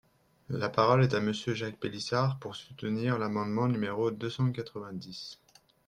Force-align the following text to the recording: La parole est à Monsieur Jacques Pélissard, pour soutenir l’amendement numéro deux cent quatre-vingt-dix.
La 0.49 0.67
parole 0.67 1.03
est 1.03 1.13
à 1.13 1.19
Monsieur 1.19 1.53
Jacques 1.53 1.79
Pélissard, 1.79 2.39
pour 2.39 2.55
soutenir 2.55 3.19
l’amendement 3.19 3.67
numéro 3.67 4.09
deux 4.09 4.31
cent 4.31 4.51
quatre-vingt-dix. 4.51 5.37